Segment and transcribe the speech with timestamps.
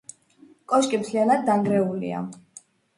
[0.73, 2.27] კოშკი მთლიანად დანგრეულია.